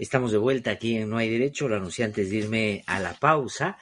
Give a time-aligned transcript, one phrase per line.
[0.00, 1.68] Estamos de vuelta aquí en No hay Derecho.
[1.68, 3.76] Lo anuncié antes de irme a la pausa.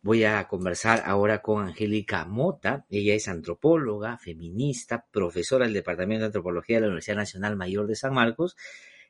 [0.00, 2.86] Voy a conversar ahora con Angélica Mota.
[2.88, 7.96] Ella es antropóloga, feminista, profesora del Departamento de Antropología de la Universidad Nacional Mayor de
[7.96, 8.56] San Marcos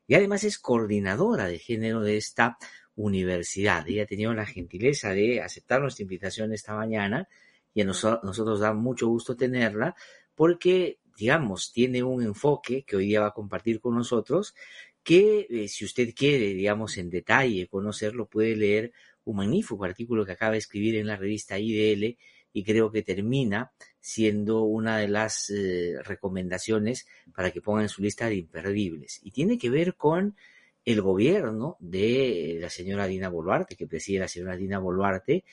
[0.09, 2.59] y además es coordinadora de género de esta
[2.97, 3.89] universidad.
[3.89, 7.29] Ella ha tenido la gentileza de aceptar nuestra invitación esta mañana
[7.73, 9.95] y a nosotros, nosotros da mucho gusto tenerla
[10.35, 14.57] porque, digamos, tiene un enfoque que hoy día va a compartir con nosotros
[15.03, 18.93] que eh, si usted quiere, digamos, en detalle conocerlo, puede leer
[19.25, 22.17] un magnífico artículo que acaba de escribir en la revista IDL
[22.53, 28.03] y creo que termina siendo una de las eh, recomendaciones para que pongan en su
[28.03, 29.21] lista de imperdibles.
[29.23, 30.37] Y tiene que ver con
[30.85, 35.45] el gobierno de la señora Dina Boluarte, que preside la señora Dina Boluarte,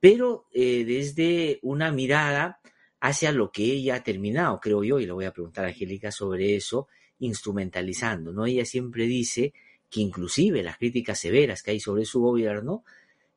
[0.00, 2.60] pero eh, desde una mirada
[3.00, 6.10] hacia lo que ella ha terminado, creo yo, y le voy a preguntar a Angélica
[6.10, 6.88] sobre eso,
[7.20, 8.46] instrumentalizando, ¿no?
[8.46, 9.52] Ella siempre dice
[9.88, 12.84] que inclusive las críticas severas que hay sobre su gobierno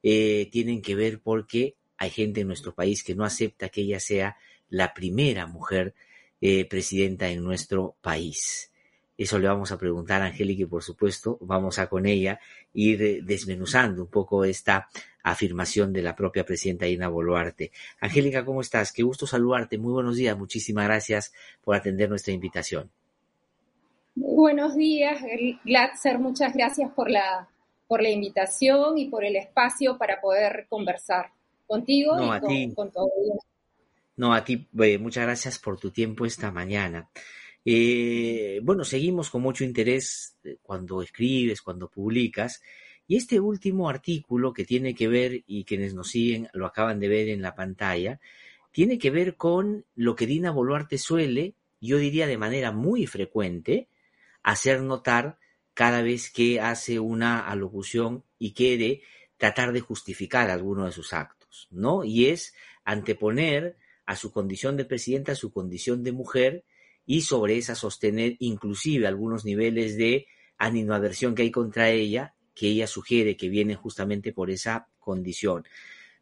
[0.02, 4.00] eh, tienen que ver porque hay gente en nuestro país que no acepta que ella
[4.00, 4.38] sea
[4.70, 5.94] la primera mujer
[6.42, 8.72] eh, presidenta en nuestro país.
[9.18, 12.40] Eso le vamos a preguntar a Angélica y por supuesto vamos a con ella
[12.74, 14.90] ir desmenuzando un poco esta
[15.22, 17.72] afirmación de la propia presidenta Ina Boluarte.
[18.00, 18.92] Angélica, ¿cómo estás?
[18.92, 19.78] Qué gusto saludarte.
[19.78, 20.38] Muy buenos días.
[20.38, 21.32] Muchísimas gracias
[21.64, 22.92] por atender nuestra invitación.
[24.16, 25.22] Buenos días,
[25.64, 26.20] Glatzer.
[26.20, 27.50] Muchas gracias por la,
[27.88, 31.32] por la invitación y por el espacio para poder conversar
[31.66, 33.00] contigo y con, ti.
[34.16, 37.10] No, a ti, eh, muchas gracias por tu tiempo esta mañana.
[37.66, 42.62] Eh, bueno, seguimos con mucho interés eh, cuando escribes, cuando publicas.
[43.08, 47.08] Y este último artículo que tiene que ver, y quienes nos siguen lo acaban de
[47.08, 48.20] ver en la pantalla,
[48.72, 53.88] tiene que ver con lo que Dina Boluarte suele, yo diría de manera muy frecuente,
[54.44, 55.40] hacer notar
[55.74, 59.02] cada vez que hace una alocución y quiere
[59.38, 62.04] tratar de justificar alguno de sus actos, ¿no?
[62.04, 66.66] Y es anteponer a su condición de presidenta, a su condición de mujer,
[67.06, 70.28] y sobre esa sostener inclusive algunos niveles de
[70.58, 75.66] animadversión que hay contra ella, que ella sugiere que viene justamente por esa condición.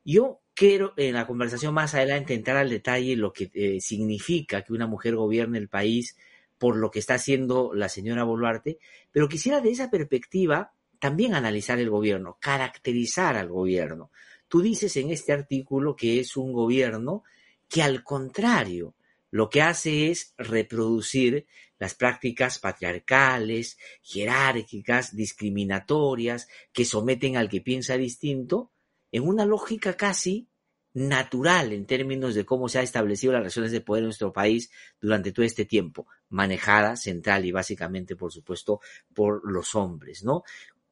[0.04, 4.74] Yo quiero en la conversación más adelante entrar al detalle lo que eh, significa que
[4.74, 6.18] una mujer gobierne el país
[6.62, 8.78] por lo que está haciendo la señora Boluarte,
[9.12, 14.12] pero quisiera de esa perspectiva también analizar el gobierno, caracterizar al gobierno.
[14.48, 17.24] Tú dices en este artículo que es un gobierno
[17.68, 18.94] que al contrario,
[19.32, 21.48] lo que hace es reproducir
[21.80, 28.72] las prácticas patriarcales, jerárquicas, discriminatorias, que someten al que piensa distinto,
[29.12, 30.48] en una lógica casi
[30.94, 34.72] natural en términos de cómo se han establecido las relaciones de poder en nuestro país
[35.00, 38.82] durante todo este tiempo, manejada central y básicamente, por supuesto,
[39.14, 40.44] por los hombres, ¿no?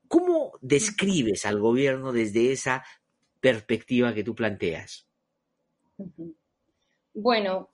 [0.08, 2.84] ¿Cómo describes al gobierno desde esa
[3.40, 5.06] perspectiva que tú planteas?
[7.14, 7.70] Bueno,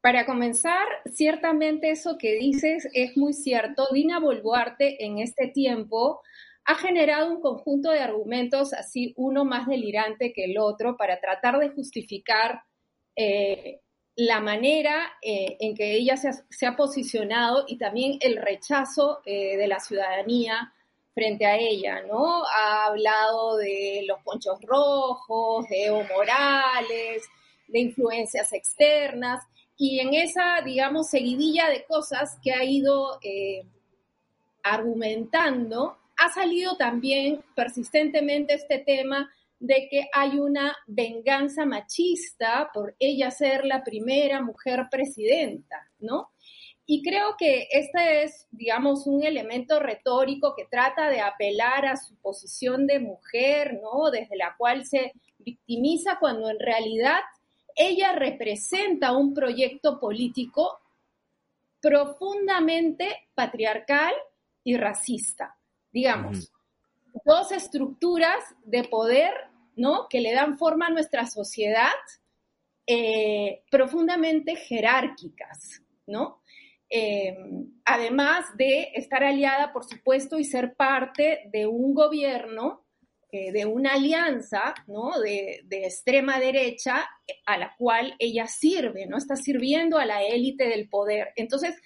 [0.00, 3.88] para comenzar, ciertamente eso que dices es muy cierto.
[3.92, 6.22] Dina Boluarte en este tiempo
[6.70, 11.58] ha generado un conjunto de argumentos, así uno más delirante que el otro, para tratar
[11.58, 12.62] de justificar
[13.16, 13.80] eh,
[14.14, 19.66] la manera eh, en que ella se ha, posicionado y también el rechazo eh, de
[19.66, 20.72] la ciudadanía
[21.12, 22.44] frente a ella, ¿no?
[22.44, 27.24] Ha hablado de los ponchos rojos, de Evo Morales,
[27.66, 29.44] de influencias externas,
[29.76, 33.18] y en esa, digamos, seguidilla de cosas que ha ido
[34.62, 43.30] argumentando, ha salido también persistentemente este tema de que hay una venganza machista por ella
[43.30, 46.30] ser la primera mujer presidenta, ¿no?
[46.84, 52.16] Y creo que este es, digamos, un elemento retórico que trata de apelar a su
[52.16, 54.10] posición de mujer, ¿no?
[54.10, 57.20] Desde la cual se victimiza cuando en realidad
[57.76, 60.80] ella representa un proyecto político
[61.80, 64.12] profundamente patriarcal
[64.64, 65.56] y racista
[65.92, 66.52] digamos,
[67.24, 69.32] dos estructuras de poder,
[69.76, 70.08] ¿no?
[70.08, 71.90] Que le dan forma a nuestra sociedad
[72.86, 76.42] eh, profundamente jerárquicas, ¿no?
[76.88, 77.36] Eh,
[77.84, 82.84] además de estar aliada, por supuesto, y ser parte de un gobierno,
[83.30, 85.20] eh, de una alianza, ¿no?
[85.20, 87.08] De, de, extrema derecha
[87.46, 89.18] a la cual ella sirve, ¿no?
[89.18, 91.28] Está sirviendo a la élite del poder.
[91.36, 91.80] Entonces,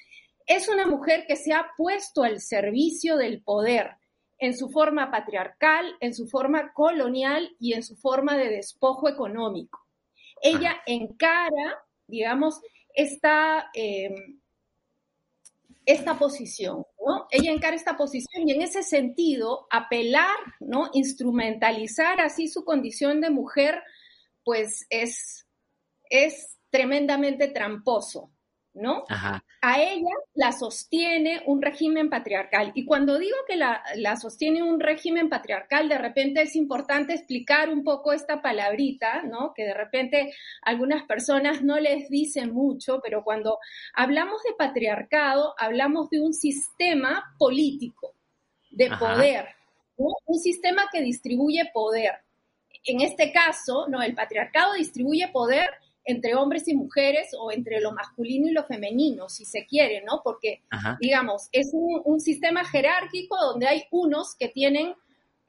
[0.46, 3.96] es una mujer que se ha puesto al servicio del poder
[4.38, 9.86] en su forma patriarcal, en su forma colonial y en su forma de despojo económico.
[10.42, 12.60] Ella encara, digamos,
[12.94, 14.40] esta, em,
[15.86, 17.26] esta posición, ¿no?
[17.31, 20.90] Ella encara esta posición y en ese sentido apelar, ¿no?
[20.92, 23.82] Instrumentalizar así su condición de mujer,
[24.44, 25.46] pues es,
[26.10, 28.30] es tremendamente tramposo,
[28.75, 29.05] ¿no?
[29.62, 32.73] A ella la sostiene un régimen patriarcal.
[32.75, 33.82] Y cuando digo que la,
[34.21, 39.55] sostiene un régimen patriarcal, de repente es importante explicar un poco esta palabrita, ¿no?
[39.55, 43.59] Que de repente algunas personas no les dicen mucho, pero cuando
[43.94, 48.12] hablamos de patriarcado, hablamos de un sistema político,
[48.71, 49.47] de poder,
[49.97, 52.12] un sistema que distribuye poder.
[52.87, 54.03] En este caso, ¿no?
[54.03, 55.71] El patriarcado distribuye poder
[56.04, 60.20] entre hombres y mujeres o entre lo masculino y lo femenino, si se quiere, ¿no?
[60.22, 60.62] Porque,
[61.00, 64.94] digamos, es un, sistema jerárquico donde hay unos que tienen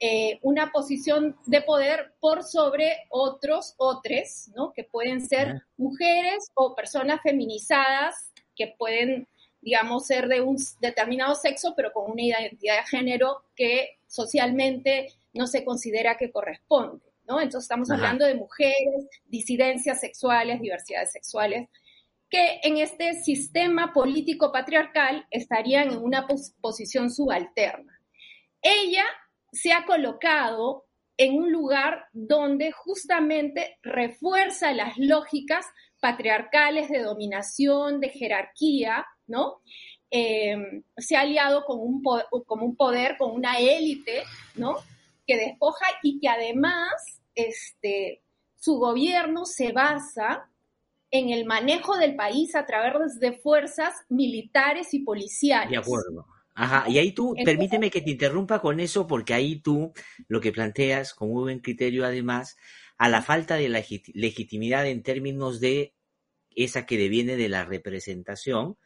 [0.00, 4.72] eh, una posición de poder por sobre otros, otros, ¿no?
[4.72, 9.28] Que pueden ser mujeres o personas feminizadas que pueden,
[9.60, 15.46] digamos, ser de un determinado sexo, pero con una identidad de género que socialmente no
[15.46, 17.04] se considera que corresponde.
[17.28, 21.68] Entonces estamos hablando de mujeres, disidencias sexuales, diversidades sexuales,
[22.28, 26.26] que en este sistema político patriarcal estarían en una
[26.60, 28.00] posición subalterna.
[28.62, 29.04] Ella
[29.52, 30.84] se ha colocado
[31.16, 35.64] en un lugar donde justamente refuerza las lógicas
[36.00, 39.60] patriarcales de dominación, de jerarquía, ¿no?
[40.10, 44.22] Em, se ha aliado con un, con un poder, con una élite,
[44.54, 44.76] ¿no?
[45.26, 46.92] Que despoja y que además
[47.34, 48.22] este,
[48.58, 50.50] su gobierno se basa
[51.10, 55.70] en el manejo del país a través de fuerzas militares y policiales.
[55.70, 56.26] De acuerdo.
[56.58, 59.92] Ajá, y ahí tú, permíteme que te interrumpa con eso, porque ahí tú
[60.26, 62.56] lo que planteas con muy buen criterio, además,
[62.96, 65.94] a la falta de legitimidad en términos de
[66.54, 68.78] esa que deviene de la representación,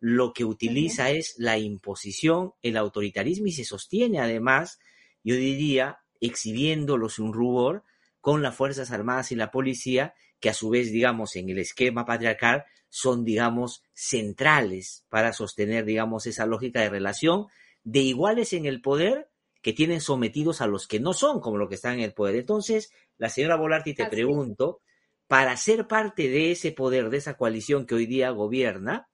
[0.00, 4.78] lo que utiliza es la imposición, el autoritarismo y se sostiene además,
[5.24, 7.82] yo diría, exhibiéndolos un rubor
[8.20, 12.04] con las Fuerzas Armadas y la policía, que a su vez, digamos, en el esquema
[12.04, 17.46] patriarcal son, digamos, centrales para sostener, digamos, esa lógica de relación
[17.82, 19.30] de iguales en el poder
[19.62, 22.36] que tienen sometidos a los que no son como los que están en el poder.
[22.36, 24.80] Entonces, la señora Volarti, te pregunto,
[25.26, 29.08] para ser parte de ese poder, de esa coalición que hoy día gobierna,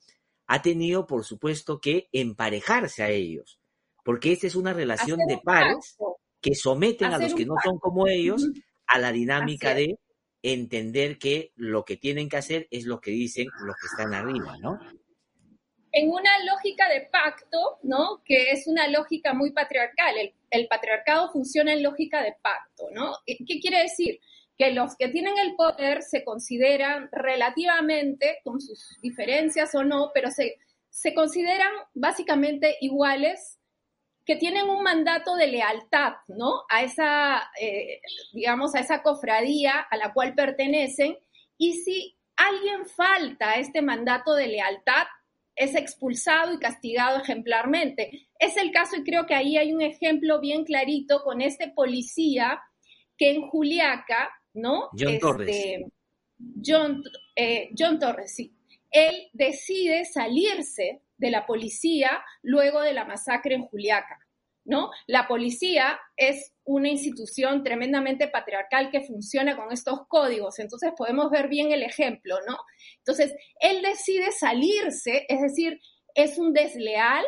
[0.46, 3.59] ha tenido, por supuesto, que emparejarse a ellos,
[4.04, 5.96] porque esta es una relación de pares
[6.40, 8.46] que someten a los que no son como ellos
[8.86, 9.98] a la dinámica de
[10.42, 14.56] entender que lo que tienen que hacer es lo que dicen los que están arriba,
[14.58, 14.78] ¿no?
[15.92, 18.22] En una lógica de pacto, ¿no?
[18.24, 20.14] Que es una lógica muy patriarcal.
[20.50, 23.16] El, patriarcado funciona en lógica de pacto, ¿no?
[23.26, 24.20] ¿Qué quiere decir?
[24.56, 30.30] Que los que tienen el poder se consideran relativamente, con sus diferencias o no, pero
[30.30, 30.58] se,
[30.90, 33.59] se consideran básicamente iguales
[34.24, 36.62] que tienen un mandato de lealtad, ¿no?
[36.68, 38.00] A esa, eh,
[38.32, 41.18] digamos, a esa cofradía a la cual pertenecen.
[41.56, 45.06] Y si alguien falta a este mandato de lealtad,
[45.56, 48.28] es expulsado y castigado ejemplarmente.
[48.38, 52.62] Es el caso y creo que ahí hay un ejemplo bien clarito con este policía
[53.18, 54.88] que en Juliaca, ¿no?
[54.98, 55.48] John Torres.
[55.48, 55.86] Este,
[56.64, 57.02] John,
[57.36, 58.54] eh, John Torres, sí.
[58.90, 64.18] Él decide salirse de la policía luego de la masacre en Juliaca.
[64.62, 64.90] ¿No?
[65.06, 71.48] La policía es una institución tremendamente patriarcal que funciona con estos códigos, entonces podemos ver
[71.48, 72.58] bien el ejemplo, ¿no?
[72.98, 75.80] Entonces, él decide salirse, es decir,
[76.14, 77.24] es un desleal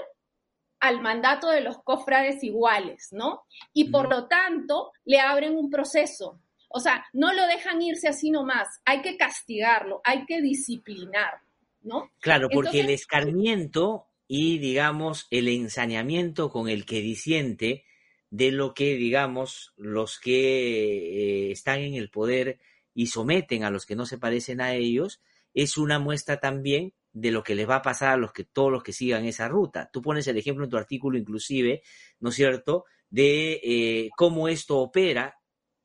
[0.78, 3.44] al mandato de los cofrades iguales, ¿no?
[3.72, 6.38] Y por lo tanto, le abren un proceso.
[6.68, 11.40] O sea, no lo dejan irse así nomás, hay que castigarlo, hay que disciplinar,
[11.82, 12.10] ¿no?
[12.20, 17.84] Claro, porque el escarmiento y, digamos, el ensañamiento con el que disiente
[18.30, 22.58] de lo que, digamos, los que eh, están en el poder
[22.94, 25.20] y someten a los que no se parecen a ellos,
[25.54, 28.72] es una muestra también de lo que les va a pasar a los que todos
[28.72, 29.90] los que sigan esa ruta.
[29.92, 31.82] Tú pones el ejemplo en tu artículo inclusive,
[32.20, 35.36] ¿no es cierto?, de eh, cómo esto opera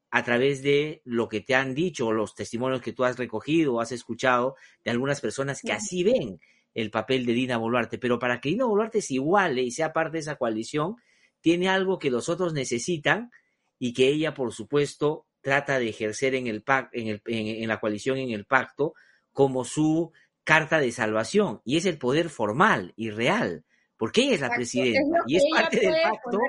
[0.10, 3.82] a través de lo que te han dicho, los testimonios que tú has recogido o
[3.82, 6.40] has escuchado de algunas personas que así ven
[6.74, 10.14] el papel de Dina Boluarte, pero para que Dina Boluarte se iguale y sea parte
[10.14, 10.96] de esa coalición,
[11.42, 13.32] tiene algo que los otros necesitan
[13.80, 18.32] y que ella, por supuesto, trata de ejercer en, el, en, en, la coalición, en
[18.32, 18.94] el pacto,
[19.32, 20.12] como su
[20.44, 23.66] carta de salvación, y es el poder formal y real,
[23.98, 26.40] porque ella es la presidenta y es parte del pacto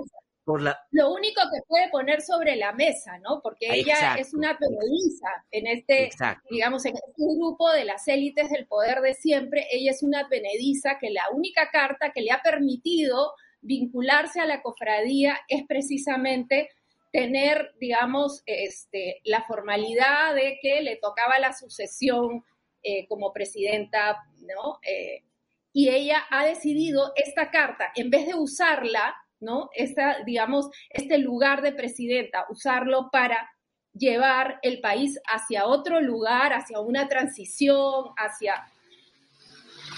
[0.90, 3.40] lo único que puede poner sobre la mesa, ¿no?
[3.42, 6.10] Porque ella es una advenediza en este,
[6.50, 10.98] digamos, en este grupo de las élites del poder de siempre, ella es una advenediza
[10.98, 16.70] que la única carta que le ha permitido vincularse a la cofradía es precisamente
[17.12, 22.44] tener, digamos, este, la formalidad de que le tocaba la sucesión
[22.82, 24.78] eh, como presidenta, ¿no?
[24.86, 25.24] Eh,
[25.72, 29.70] y ella ha decidido esta carta, en vez de usarla, ¿no?
[29.74, 33.50] Esta, digamos, este lugar de presidenta, usarlo para
[33.92, 38.64] llevar el país hacia otro lugar, hacia una transición, hacia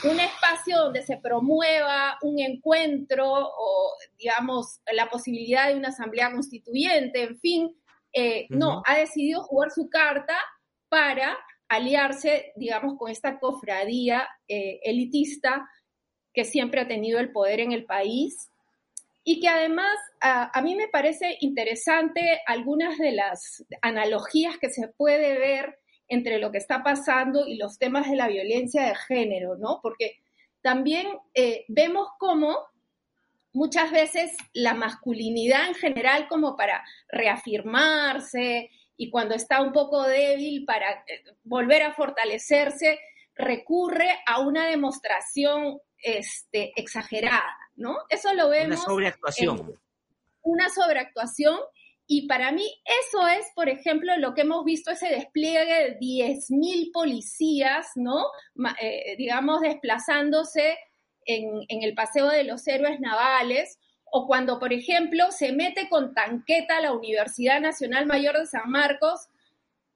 [0.05, 7.23] un espacio donde se promueva un encuentro o, digamos, la posibilidad de una asamblea constituyente,
[7.23, 7.77] en fin,
[8.13, 10.37] eh, no, ha decidido jugar su carta
[10.89, 11.37] para
[11.69, 15.69] aliarse, digamos, con esta cofradía eh, elitista
[16.33, 18.50] que siempre ha tenido el poder en el país
[19.25, 25.39] y que además a, mí me parece interesante algunas de las analogías que se puede
[25.39, 29.81] ver entre lo que está pasando y los temas de la violencia de género, ¿no?
[29.83, 30.17] Porque
[30.63, 32.57] también eh, vemos cómo
[33.53, 40.65] muchas veces la masculinidad en general como para reafirmarse y cuando está un poco débil
[40.65, 42.99] para eh, volver a fortalecerse,
[43.35, 47.99] recurre a una demostración este, exagerada, ¿no?
[48.09, 48.79] Eso lo vemos.
[48.79, 49.77] Una sobreactuación.
[50.43, 51.59] una sobreactuación
[52.13, 52.67] y para mí
[53.05, 58.25] eso es, por ejemplo, lo que hemos visto, ese despliegue de 10.000 policías, ¿no?
[58.81, 60.77] Eh, digamos, desplazándose
[61.25, 63.79] en, en, el Paseo de los Héroes Navales,
[64.11, 68.69] o cuando, por ejemplo, se mete con tanqueta a la Universidad Nacional Mayor de San
[68.69, 69.29] Marcos,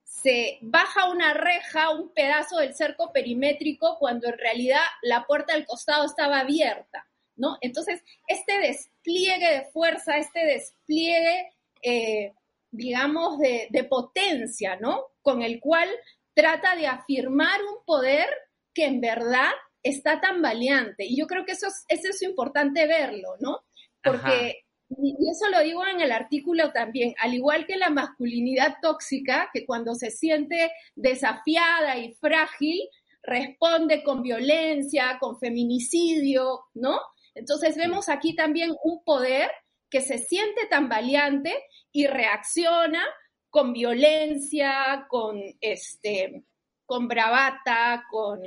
[0.04, 5.66] se baja una reja, un pedazo del cerco perimétrico, cuando en realidad la puerta del
[5.66, 7.58] costado estaba abierta, ¿no?
[7.60, 11.50] Entonces, este despliegue de fuerza, este despliegue
[11.82, 12.32] eh,
[12.74, 15.04] digamos, de, potencia, ¿no?
[15.22, 15.88] Con el cual
[16.34, 18.26] trata de afirmar un poder
[18.74, 21.04] que en verdad está tan valiente.
[21.04, 23.60] Y yo creo que eso es, eso es importante verlo, ¿no?
[24.02, 29.50] Porque, y eso lo digo en el artículo también, al igual que la masculinidad tóxica,
[29.52, 32.80] que cuando se siente desafiada y frágil,
[33.22, 36.98] responde con violencia, con feminicidio, ¿no?
[37.34, 39.50] Entonces vemos aquí también un poder
[39.90, 41.54] que se siente tan valiante
[41.92, 43.04] y reacciona
[43.50, 46.44] con violencia, con este,
[46.84, 48.40] con bravata, con,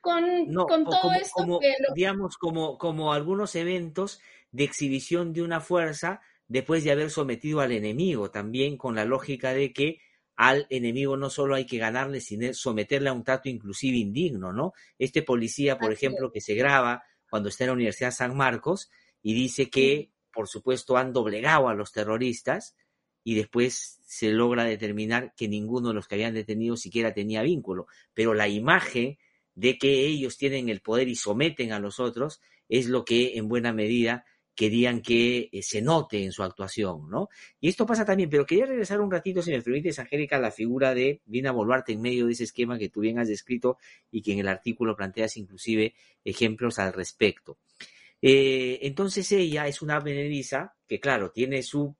[0.00, 1.60] con, todo esto
[1.94, 4.20] digamos, como, como algunos eventos
[4.50, 9.52] de exhibición de una fuerza después de haber sometido al enemigo, también con la lógica
[9.52, 9.98] de que
[10.34, 14.72] al enemigo no solo hay que ganarle, sino someterle a un trato inclusive indigno, ¿no?
[14.98, 18.90] Este policía, por ejemplo, que se graba cuando está en la Universidad San Marcos
[19.22, 22.76] y dice que por supuesto, han doblegado a los terroristas
[23.22, 27.86] y después se logra determinar que ninguno de los que habían detenido siquiera tenía vínculo.
[28.14, 29.18] Pero la imagen
[29.54, 33.48] de que ellos tienen el poder y someten a los otros es lo que en
[33.48, 34.24] buena medida
[34.60, 37.30] querían que eh, se note en su actuación, ¿no?
[37.62, 40.50] Y esto pasa también, pero quería regresar un ratito, si me permites, Angélica, a la
[40.50, 43.78] figura de Dina Boluarte en medio de ese esquema que tú bien has descrito
[44.10, 45.94] y que en el artículo planteas inclusive
[46.26, 47.56] ejemplos al respecto.
[48.20, 51.96] Eh, entonces ella es una benediza que, claro, tiene su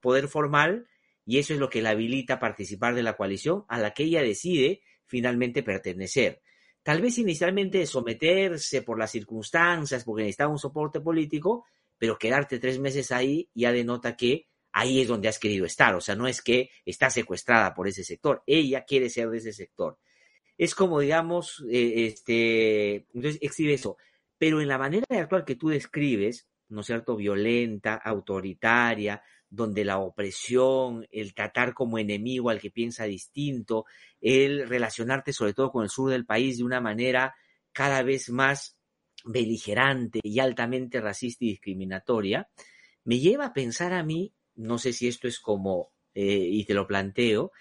[0.00, 0.86] poder formal
[1.26, 4.04] y eso es lo que la habilita a participar de la coalición a la que
[4.04, 6.40] ella decide finalmente pertenecer.
[6.82, 11.66] Tal vez inicialmente someterse por las circunstancias, porque necesitaba un soporte político,
[11.98, 15.94] pero quedarte tres meses ahí ya denota que ahí es donde has querido estar.
[15.94, 19.52] O sea, no es que está secuestrada por ese sector, ella quiere ser de ese
[19.52, 19.98] sector.
[20.56, 23.96] Es como, digamos, eh, este, entonces exhibe eso
[24.38, 29.84] pero en la manera de actuar que tú describes, ¿no es cierto?, violenta, autoritaria, donde
[29.84, 33.86] la opresión, el tratar como enemigo al que piensa distinto,
[34.20, 37.34] el relacionarte sobre todo con el sur del país de una manera
[37.72, 38.77] cada vez más
[39.24, 42.48] beligerante y altamente racista y discriminatoria,
[43.04, 46.74] me lleva a pensar a mí, no sé si esto es como, eh, y te
[46.74, 47.52] lo planteo,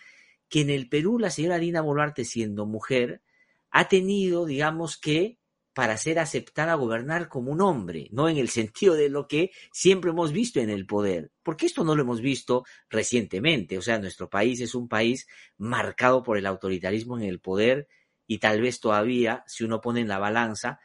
[0.50, 3.22] que en el Perú la señora Dina Boluarte, siendo mujer,
[3.70, 5.38] ha tenido, digamos que,
[5.78, 9.52] para ser aceptada a gobernar como un hombre, no en el sentido de lo que
[9.72, 14.00] siempre hemos visto en el poder, porque esto no lo hemos visto recientemente, o sea,
[14.00, 17.88] nuestro país es un país marcado por el autoritarismo en el poder
[18.26, 20.80] y tal vez todavía, si uno pone en la balanza,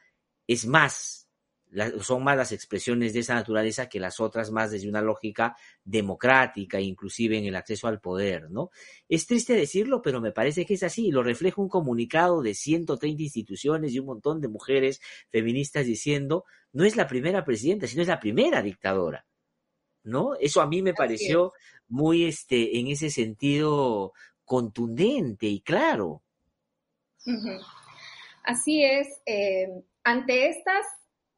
[0.47, 1.23] es más
[2.03, 6.79] son más las expresiones de esa naturaleza que las otras más desde una lógica democrática,
[6.81, 8.71] inclusive en el acceso al poder, ¿no?
[9.09, 13.23] Es triste decirlo, pero me parece que es así, lo refleja un comunicado de 130
[13.23, 18.09] instituciones y un montón de mujeres feministas diciendo, no es la primera presidenta, sino es
[18.09, 19.27] la primera dictadora.
[20.05, 20.35] ¿no?
[20.35, 21.53] Eso a mí me pareció
[21.89, 24.13] muy, este, en ese sentido,
[24.45, 26.23] contundente y claro.
[28.45, 29.23] Así es.
[29.25, 29.69] Eh,
[30.05, 30.87] ante estas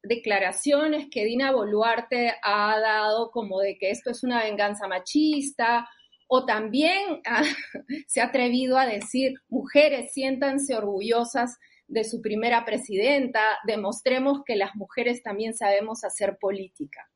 [0.02, 5.88] declaraciones que Dina Boluarte ha dado como de que esto es una venganza machista,
[6.26, 7.22] o también
[8.06, 14.74] se ha atrevido a decir, mujeres, siéntanse orgullosas de su primera presidenta, demostremos que las
[14.74, 17.08] mujeres también sabemos hacer política.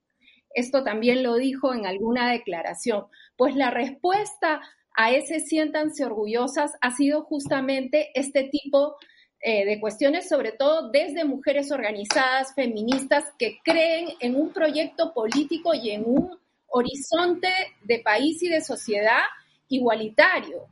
[0.55, 3.07] Esto también lo dijo en alguna declaración.
[3.37, 4.61] Pues la respuesta
[4.95, 8.97] a ese siéntanse orgullosas ha sido justamente este tipo
[9.41, 15.75] eh, de cuestiones, sobre todo desde mujeres organizadas, feministas, que creen en un proyecto político
[15.75, 17.49] y en un horizonte
[17.85, 19.23] de país y de sociedad
[19.69, 20.67] igualitario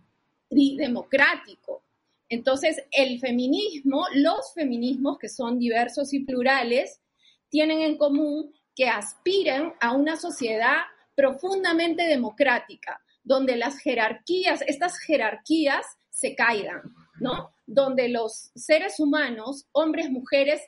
[0.50, 1.82] y democrático.
[2.28, 7.00] Entonces, el feminismo, los feminismos, que son diversos y plurales,
[7.49, 10.78] tienen en común que aspiran a una sociedad
[11.14, 16.82] profundamente democrática, donde las jerarquías, estas jerarquías se caigan,
[17.20, 17.56] ¿no?
[17.66, 20.62] Donde los seres humanos, hombres, mujeres,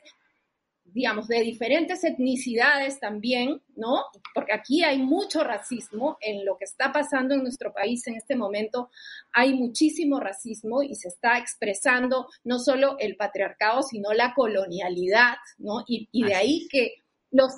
[0.93, 4.05] digamos, de diferentes etnicidades también, ¿no?
[4.33, 8.35] Porque aquí hay mucho racismo en lo que está pasando en nuestro país en este
[8.35, 8.89] momento.
[9.31, 15.83] Hay muchísimo racismo y se está expresando no solo el patriarcado, sino la colonialidad, ¿no?
[15.87, 17.53] Y, de ahí que los,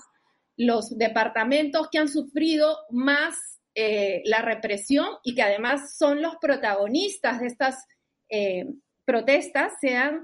[0.58, 7.40] los departamentos que han sufrido más eh, la represión y que además son los protagonistas
[7.40, 7.86] de estas
[8.30, 8.66] eh,
[9.06, 10.24] protestas sean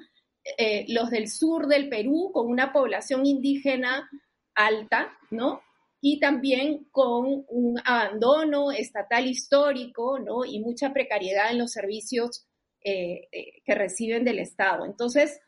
[0.57, 4.09] eh, los del sur del Perú, con una población indígena
[4.55, 5.61] alta, ¿no?
[5.99, 10.45] Y también con un abandono estatal histórico, ¿no?
[10.45, 12.47] Y mucha precariedad en los servicios
[12.81, 14.85] eh, eh, que reciben del Estado.
[14.85, 15.39] Entonces,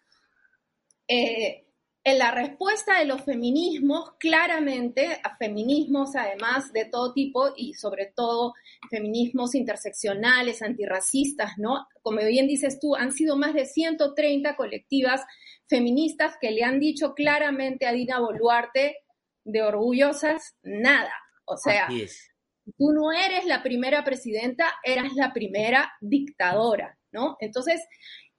[2.10, 8.08] en la respuesta de los feminismos, claramente, a feminismos además de todo tipo y sobre
[8.08, 8.54] todo
[8.90, 11.88] feminismos interseccionales, antirracistas, ¿no?
[12.02, 15.22] Como bien dices tú, han sido más de 130 colectivas
[15.68, 18.98] feministas que le han dicho claramente a Dina Boluarte
[19.44, 21.14] de orgullosas nada.
[21.46, 21.88] O sea,
[22.78, 27.38] tú no eres la primera presidenta, eras la primera dictadora, ¿no?
[27.40, 27.82] Entonces,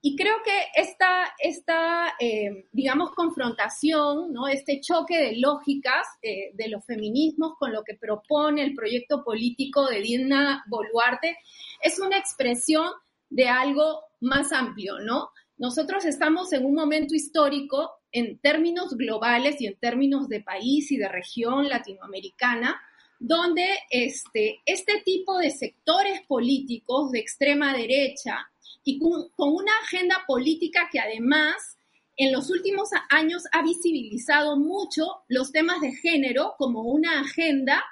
[0.02, 4.48] y creo que esta, esta eh, digamos, confrontación, ¿no?
[4.48, 9.86] este choque de lógicas eh, de los feminismos con lo que propone el proyecto político
[9.86, 11.36] de Dina Boluarte
[11.82, 12.90] es una expresión
[13.28, 15.30] de algo más amplio, ¿no?
[15.58, 20.96] Nosotros estamos en un momento histórico en términos globales y en términos de país y
[20.96, 22.80] de región latinoamericana,
[23.20, 28.50] donde este, este tipo de sectores políticos de extrema derecha,
[28.83, 31.76] y con, una agenda política que además
[32.16, 37.85] en los últimos años ha visibilizado mucho los temas de género como una agenda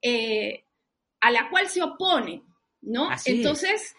[0.00, 0.64] eh,
[1.20, 2.42] a la cual se opone,
[2.80, 3.08] ¿no?
[3.24, 3.94] Entonces,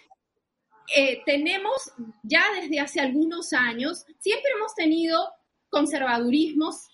[0.95, 5.31] eh, tenemos ya desde hace algunos años, siempre hemos tenido
[5.69, 6.89] conservadurismos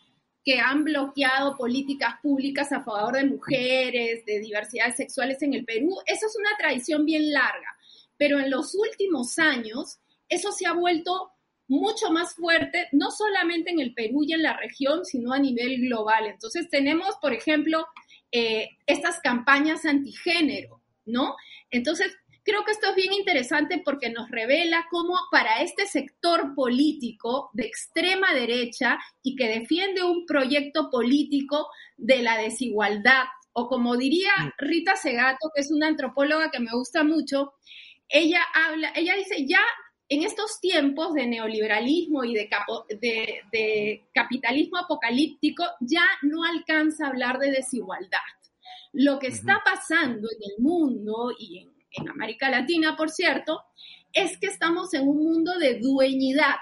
[0.49, 5.95] que han bloqueado políticas públicas a favor de mujeres, de diversidades sexuales en el Perú.
[6.07, 7.75] Esa es una tradición bien larga
[8.19, 11.31] pero en los últimos años eso se ha vuelto
[11.67, 15.79] mucho más fuerte, no solamente en el Perú y en la región, sino a nivel
[15.81, 16.27] global.
[16.27, 17.87] Entonces tenemos, por ejemplo,
[18.31, 21.35] eh, estas campañas antigénero, ¿no?
[21.71, 22.13] Entonces,
[22.49, 27.65] creo que esto es bien interesante porque nos revela cómo para este sector político de
[27.65, 34.51] extrema derecha y que defiende un proyecto político de la desigualdad, o como diría mm.
[34.57, 37.53] Rita Segato, que es una antropóloga que me gusta mucho,
[38.07, 39.61] ella habla, ella dice, ya
[40.07, 42.49] en estos tiempos de neoliberalismo y de,
[42.99, 48.17] de, capitalismo apocalíptico, ya no alcanza a hablar de desigualdad.
[48.91, 53.63] Lo que está pasando en el mundo y en, en América Latina, por cierto,
[54.13, 56.57] es que estamos en un mundo de dueñidad,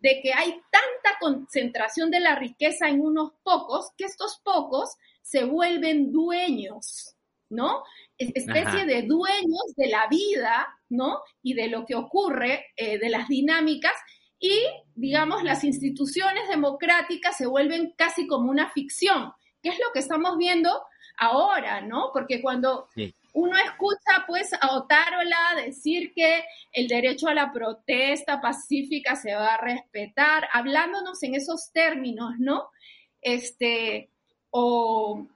[0.00, 5.44] de que hay tanta concentración de la riqueza en unos pocos que estos pocos se
[5.44, 7.14] vuelven dueños,
[7.48, 7.82] ¿no?
[8.18, 11.20] especie de dueños de la vida, ¿no?
[11.42, 13.92] Y de lo que ocurre, eh, de las dinámicas,
[14.38, 14.60] y,
[14.94, 20.36] digamos, las instituciones democráticas se vuelven casi como una ficción, que es lo que estamos
[20.36, 20.82] viendo
[21.16, 22.10] ahora, ¿no?
[22.12, 22.88] Porque cuando
[23.34, 29.54] uno escucha, pues, a Otárola decir que el derecho a la protesta pacífica se va
[29.54, 32.70] a respetar, hablándonos en esos términos, ¿no?
[33.20, 34.10] Este,
[34.50, 35.28] o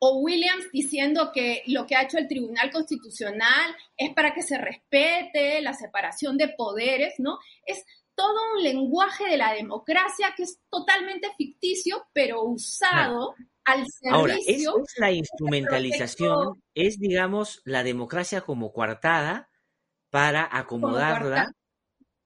[0.00, 4.58] o Williams diciendo que lo que ha hecho el Tribunal Constitucional es para que se
[4.58, 7.38] respete la separación de poderes, ¿no?
[7.66, 13.34] Es todo un lenguaje de la democracia que es totalmente ficticio, pero usado
[13.68, 14.14] al servicio.
[14.14, 19.50] Ahora, es la instrumentalización, es, digamos, la democracia como coartada
[20.10, 21.52] para acomodarla,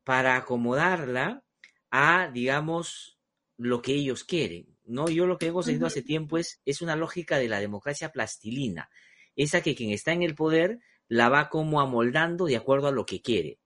[0.04, 1.42] para acomodarla
[1.90, 3.18] a, digamos,
[3.56, 4.72] lo que ellos quieren.
[4.84, 5.08] ¿no?
[5.08, 8.88] Yo lo que hemos sentido hace tiempo es, es una lógica de la democracia plastilina,
[9.34, 10.78] esa que quien está en el poder
[11.08, 13.58] la va como amoldando de acuerdo a lo que quiere.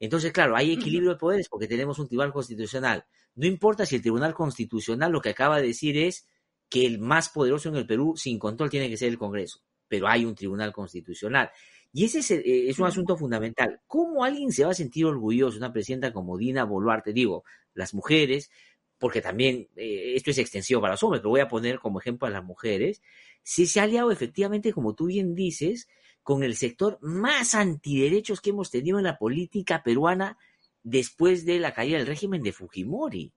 [0.00, 3.04] Entonces, claro, hay equilibrio de poderes porque tenemos un tribunal constitucional.
[3.34, 6.26] No importa si el tribunal constitucional lo que acaba de decir es
[6.70, 10.08] que el más poderoso en el Perú, sin control, tiene que ser el Congreso, pero
[10.08, 11.50] hay un tribunal constitucional.
[11.92, 13.80] Y ese es, eh, es, un asunto fundamental.
[13.88, 17.12] ¿Cómo alguien se va a sentir orgulloso, una presidenta como Dina Boluarte?
[17.12, 18.50] Digo, las mujeres,
[18.98, 22.28] porque también eh, esto es extensivo para los hombres, pero voy a poner como ejemplo
[22.28, 23.02] a las mujeres,
[23.42, 25.88] si se ha aliado efectivamente, como tú bien dices,
[26.22, 30.38] con el sector más antiderechos que hemos tenido en la política peruana
[30.82, 33.32] después de la caída del régimen de Fujimori.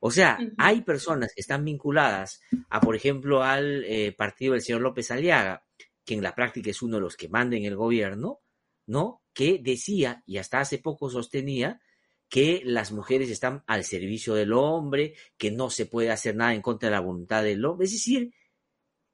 [0.00, 4.82] O sea, hay personas que están vinculadas a, por ejemplo, al eh, partido del señor
[4.82, 5.64] López Aliaga,
[6.04, 8.40] que en la práctica es uno de los que manda en el gobierno,
[8.86, 9.22] ¿no?
[9.34, 11.80] Que decía, y hasta hace poco sostenía,
[12.28, 16.62] que las mujeres están al servicio del hombre, que no se puede hacer nada en
[16.62, 17.86] contra de la voluntad del hombre.
[17.86, 18.32] Es decir,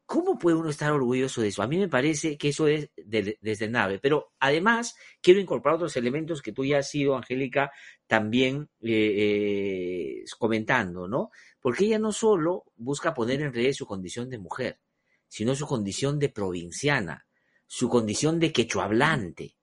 [0.07, 1.63] ¿cómo puede uno estar orgulloso de eso?
[1.63, 3.99] A mí me parece que eso es desde el nave.
[3.99, 7.73] Pero además, quiero incorporar otros elementos que tú ya has sido, Angélica,
[8.07, 11.31] también eh, eh, comentando, ¿no?
[11.61, 14.81] Porque ella no solo busca poner en relieve su condición de mujer,
[15.29, 17.27] sino su condición de provinciana,
[17.67, 19.57] su condición de quechuablante,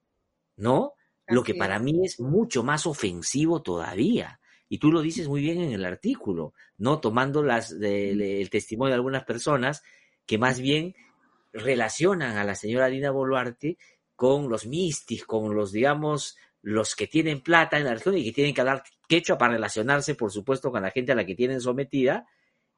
[0.56, 0.94] ¿no?
[1.26, 4.40] lo que para mí es mucho más ofensivo todavía.
[4.68, 6.98] Y tú lo dices muy bien en el artículo, ¿no?
[7.00, 9.82] Tomando las, el testimonio de algunas personas
[10.26, 10.94] que más bien
[11.52, 13.78] relacionan a la señora Dina Boluarte
[14.16, 18.32] con los mistis, con los, digamos, los que tienen plata en la región y que
[18.32, 21.60] tienen que hablar quechua para relacionarse, por supuesto, con la gente a la que tienen
[21.60, 22.26] sometida,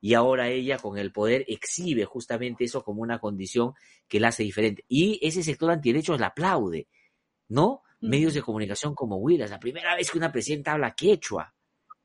[0.00, 3.72] y ahora ella con el poder exhibe justamente eso como una condición
[4.08, 4.84] que la hace diferente.
[4.88, 6.88] Y ese sector antiderechos la aplaude,
[7.48, 7.82] ¿no?
[8.04, 11.54] medios de comunicación como Huilas, la primera vez que una presidenta habla quechua,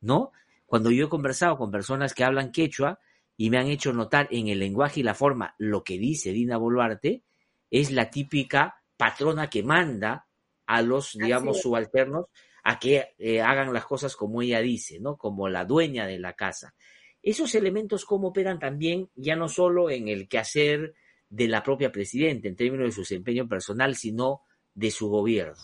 [0.01, 0.31] ¿no?
[0.65, 2.99] Cuando yo he conversado con personas que hablan quechua
[3.41, 6.57] y me han hecho notar en el lenguaje y la forma lo que dice Dina
[6.57, 7.23] Boluarte,
[7.71, 10.27] es la típica patrona que manda
[10.65, 12.25] a los, digamos, subalternos
[12.65, 15.15] a que eh, hagan las cosas como ella dice, ¿no?
[15.15, 16.75] Como la dueña de la casa.
[17.23, 20.93] Esos elementos cómo operan también ya no solo en el quehacer
[21.29, 24.41] de la propia presidenta en términos de su desempeño personal, sino
[24.73, 25.63] de su gobierno.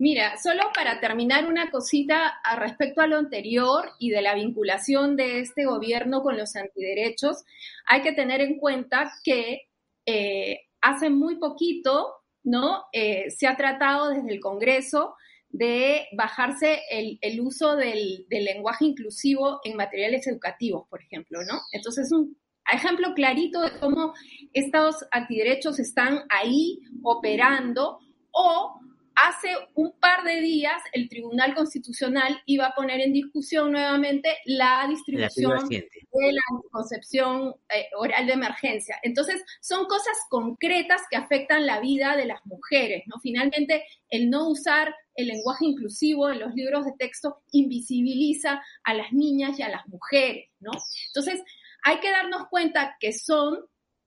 [0.00, 5.14] Mira, solo para terminar una cosita a respecto a lo anterior y de la vinculación
[5.14, 7.44] de este gobierno con los antiderechos,
[7.84, 9.68] hay que tener en cuenta que
[10.06, 12.84] eh, hace muy poquito, ¿no?
[12.94, 15.16] Eh, se ha tratado desde el Congreso
[15.50, 21.60] de bajarse el, uso del, del, lenguaje inclusivo en materiales educativos, por ejemplo, ¿no?
[21.72, 22.38] Entonces, un
[22.72, 24.14] ejemplo clarito de cómo
[24.54, 27.98] estos antiderechos están ahí operando
[28.30, 28.80] o
[29.14, 34.86] hace un par de días el Tribunal Constitucional iba a poner en discusión nuevamente la
[34.88, 38.98] distribución de la concepción eh, oral de emergencia.
[39.02, 43.20] Entonces, son cosas concretas que afectan la vida de las mujeres, ¿no?
[43.20, 49.12] Finalmente, el no usar el lenguaje inclusivo en los libros de texto invisibiliza a las
[49.12, 50.72] niñas y a las mujeres, ¿no?
[51.08, 51.42] Entonces,
[51.82, 53.58] hay que darnos cuenta que son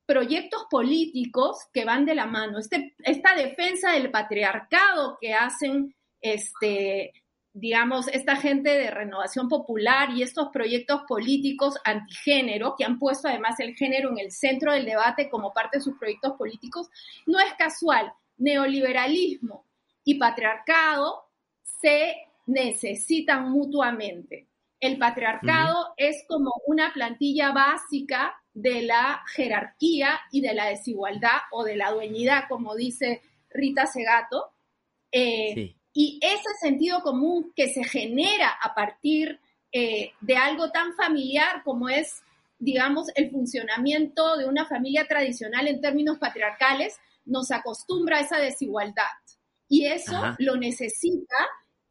[0.06, 2.60] proyectos políticos que van de la mano.
[2.60, 7.14] Este, esta defensa del patriarcado que hacen, este,
[7.54, 13.60] digamos, esta gente de renovación popular y estos proyectos políticos antigénero, que han puesto además
[13.60, 16.90] el género en el centro del debate como parte de sus proyectos políticos,
[17.26, 18.12] no es casual.
[18.38, 19.68] Neoliberalismo
[20.04, 21.30] y patriarcado
[21.62, 22.16] se
[22.48, 24.48] necesitan mutuamente.
[24.84, 31.64] El patriarcado es como una plantilla básica de la jerarquía y de la desigualdad o
[31.64, 34.52] de la dueñidad, como dice Rita Segato.
[35.10, 39.40] Eh, y ese sentido común que se genera a partir
[39.72, 42.22] eh, de algo tan familiar como es,
[42.60, 49.14] digamos, el funcionamiento de una familia tradicional en términos patriarcales, nos acostumbra a esa desigualdad.
[49.70, 51.38] Y eso lo necesita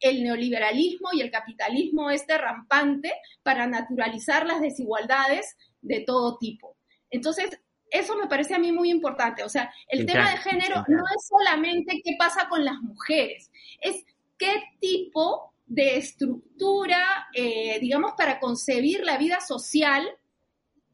[0.03, 6.75] el neoliberalismo y el capitalismo este rampante para naturalizar las desigualdades de todo tipo.
[7.09, 7.57] Entonces,
[7.89, 9.43] eso me parece a mí muy importante.
[9.43, 14.03] O sea, el tema de género no es solamente qué pasa con las mujeres, es
[14.37, 20.05] qué tipo de estructura, eh, digamos, para concebir la vida social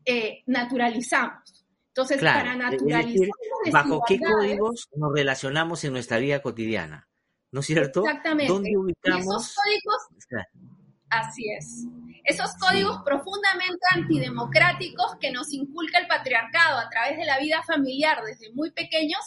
[0.05, 1.65] eh, naturalizamos.
[1.87, 3.27] Entonces, para naturalizar...
[3.71, 7.08] ¿Bajo qué códigos nos relacionamos en nuestra vida cotidiana?
[7.51, 8.01] ¿No es cierto?
[8.01, 8.51] Exactamente.
[8.51, 9.25] ¿Dónde ubicamos?
[9.25, 10.43] esos códigos
[11.09, 11.87] Así es.
[12.23, 18.21] Esos códigos profundamente antidemocráticos que nos inculca el patriarcado a través de la vida familiar
[18.23, 19.19] desde muy pequeños,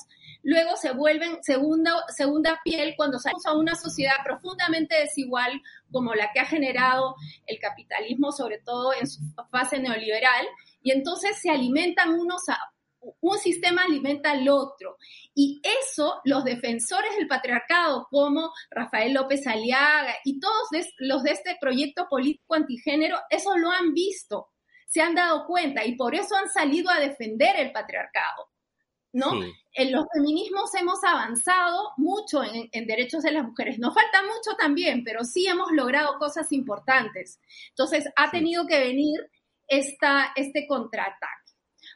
[0.45, 6.31] luego se vuelven segunda, segunda piel cuando salimos a una sociedad profundamente desigual como la
[6.33, 10.47] que ha generado el capitalismo, sobre todo en su fase neoliberal,
[10.83, 12.59] y entonces se alimentan unos a
[13.21, 14.97] un sistema alimenta al otro.
[15.35, 21.57] Y eso los defensores del patriarcado, como Rafael López Aliaga y todos los de este
[21.61, 24.49] proyecto político antigénero, eso lo han visto,
[24.87, 28.49] se han dado cuenta y por eso han salido a defender el patriarcado.
[29.15, 29.31] ¿No?
[29.75, 33.79] En los feminismos hemos avanzado mucho en, en, derechos de las mujeres.
[33.79, 37.39] Nos falta mucho también, pero sí hemos logrado cosas importantes.
[37.69, 39.21] Entonces, ha tenido que venir
[39.69, 41.42] esta, este contraataque.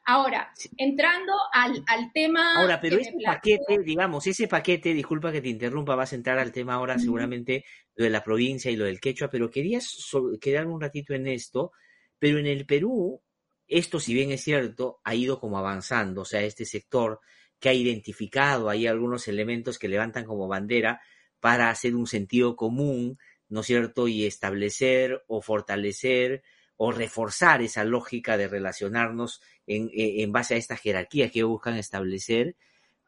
[0.08, 2.54] Ahora, entrando al, tema...
[2.54, 6.52] Ahora, pero ese paquete, digamos, ese paquete, disculpa que te interrumpa, vas a entrar al
[6.52, 7.64] tema ahora seguramente
[7.96, 9.96] lo de la provincia y lo del quechua, pero querías
[10.40, 11.72] quedarme un ratito en esto,
[12.20, 13.20] pero en el Perú,
[13.66, 17.18] esto si bien es cierto, ha ido como avanzando, o sea, este sector
[17.58, 21.00] que ha identificado ahí algunos elementos que levantan como bandera
[21.40, 24.06] para hacer un sentido común, ¿no es cierto?
[24.06, 26.44] Y establecer o fortalecer
[26.76, 31.76] o reforzar esa lógica de relacionarnos en, eh, en, base a esta jerarquía que buscan
[31.76, 32.56] establecer,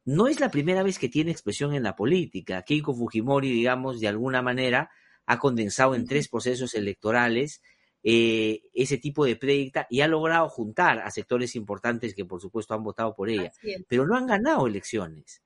[0.05, 2.63] no es la primera vez que tiene expresión en la política.
[2.63, 4.91] Keiko Fujimori, digamos, de alguna manera
[5.27, 7.61] ha condensado en tres procesos electorales
[8.03, 12.73] eh, ese tipo de prédicta y ha logrado juntar a sectores importantes que por supuesto
[12.73, 13.53] han votado por ella,
[13.87, 15.43] pero no han ganado elecciones.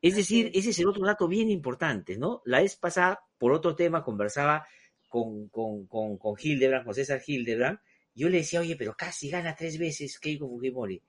[0.00, 2.42] Es decir, ese es el otro dato bien importante, ¿no?
[2.44, 4.66] La vez pasada, por otro tema, conversaba
[5.12, 7.78] con, con, con, con Hildebrand, con César Hildebrand,
[8.14, 11.02] yo le decía, oye, pero casi gana tres veces Keiko Fujimori.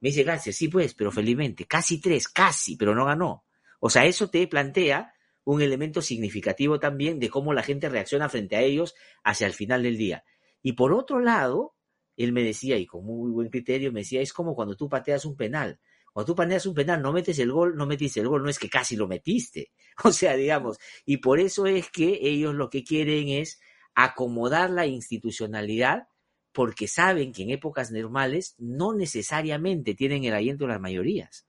[0.00, 3.44] Me dice, gracias, sí pues, pero felizmente, casi tres, casi, pero no ganó.
[3.80, 8.54] O sea, eso te plantea un elemento significativo también de cómo la gente reacciona frente
[8.54, 8.94] a ellos
[9.24, 10.24] hacia el final del día.
[10.62, 11.74] Y por otro lado,
[12.16, 15.24] él me decía, y con muy buen criterio, me decía, es como cuando tú pateas
[15.24, 15.80] un penal.
[16.18, 18.58] Cuando tú pateas un penal, no metes el gol, no metiste el gol, no es
[18.58, 19.70] que casi lo metiste.
[20.02, 20.76] O sea, digamos,
[21.06, 23.60] y por eso es que ellos lo que quieren es
[23.94, 26.08] acomodar la institucionalidad
[26.50, 31.46] porque saben que en épocas normales no necesariamente tienen el aliento de las mayorías.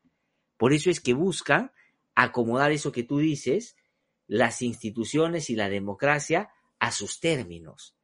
[0.56, 1.72] Por eso es que buscan
[2.14, 3.76] acomodar eso que tú dices,
[4.28, 7.96] las instituciones y la democracia a sus términos.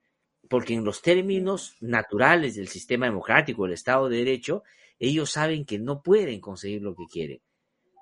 [0.50, 4.64] Porque en los términos naturales del sistema democrático, del Estado de Derecho,
[5.00, 7.42] ellos saben que no pueden conseguir lo que quieren.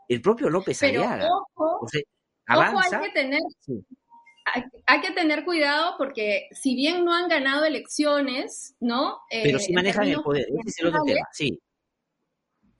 [0.08, 1.03] El propio López Pero
[1.56, 1.88] Ojo,
[2.47, 3.41] hay que tener,
[4.86, 9.19] hay, que tener cuidado porque si bien no han ganado elecciones, ¿no?
[9.29, 11.60] Pero sí manejan el poder, ese es el otro tema, sí.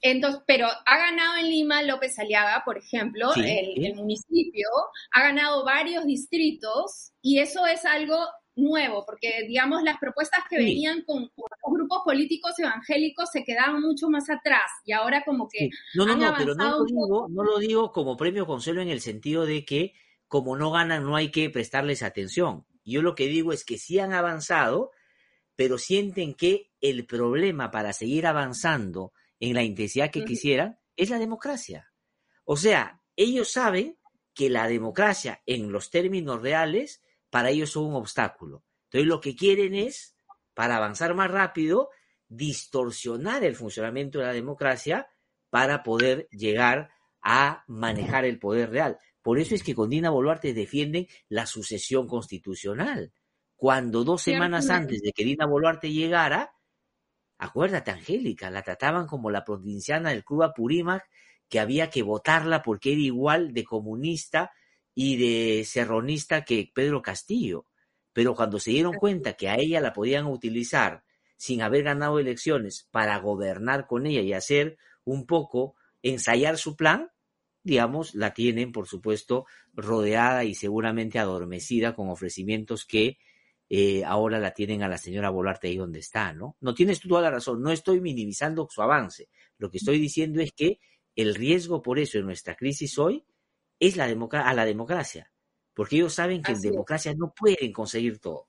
[0.02, 4.67] Entonces, pero ha ganado en Lima López Aliaga, por ejemplo, el, municipio,
[5.12, 8.17] ha ganado varios distritos y eso es algo
[8.55, 11.31] nuevo, porque digamos las propuestas que venían con,
[11.71, 16.33] grupos políticos evangélicos se quedaban mucho más atrás y ahora como que no no no
[16.37, 19.93] pero no lo digo no lo digo como premio consuelo en el sentido de que
[20.27, 22.65] como no ganan no hay que prestarles atención.
[22.85, 24.91] Yo lo que digo es que sí han avanzado
[25.55, 31.19] pero sienten que el problema para seguir avanzando en la intensidad que quisieran es la
[31.19, 31.91] democracia.
[32.43, 33.97] O sea ellos saben
[34.33, 37.02] que la democracia en los términos reales
[37.34, 38.63] para ellos son un obstáculo.
[38.84, 40.15] Entonces lo que quieren es,
[40.54, 41.89] para avanzar más rápido,
[42.28, 45.08] distorsionar el funcionamiento de la democracia
[45.50, 46.91] para poder llegar
[47.24, 49.00] a manejar el poder real.
[49.24, 53.12] Por eso es que con Dina Boluarte defienden la sucesión constitucional.
[53.56, 56.54] Cuando dos semanas antes de que Dina Boluarte llegara,
[57.39, 61.10] acuérdate, Angélica, la trataban como la provinciana del Club Apurímac,
[61.50, 64.52] que había que votarla porque era igual de comunista
[64.95, 67.65] y de serronista que Pedro Castillo.
[68.13, 71.03] Pero cuando se dieron cuenta que a ella la podían utilizar
[71.36, 77.10] sin haber ganado elecciones para gobernar con ella y hacer un poco, ensayar su plan,
[77.63, 83.17] digamos, la tienen, por supuesto, rodeada y seguramente adormecida con ofrecimientos que
[83.69, 86.58] eh, ahora la tienen a la señora Volarte ahí donde está, ¿no?
[86.62, 89.29] No tienes tú toda la razón, no estoy minimizando su avance.
[89.58, 90.79] Lo que estoy diciendo es que
[91.15, 93.25] el riesgo por eso en nuestra crisis hoy
[93.88, 95.30] es la a la democracia,
[95.74, 98.48] porque ellos saben que en democracia no pueden conseguir todo.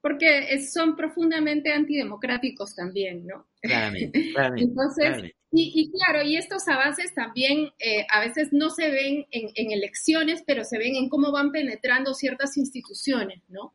[0.00, 3.48] Porque son profundamente antidemocráticos también, ¿no?
[3.60, 4.62] Claramente, claramente.
[4.62, 10.42] Entonces, Y, claro, y estos avances también eh, a veces no se ven en, elecciones,
[10.46, 13.74] pero se ven en cómo van penetrando ciertas instituciones, ¿no?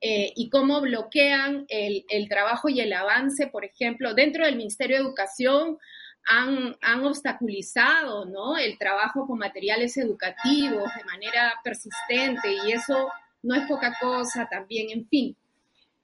[0.00, 4.96] Eh, y cómo bloquean el, el, trabajo y el avance, por ejemplo, dentro del Ministerio
[4.96, 5.78] de Educación
[6.26, 8.56] han, han obstaculizado ¿no?
[8.56, 13.10] el trabajo con materiales educativos de manera persistente y eso
[13.42, 15.36] no es poca cosa también, en fin.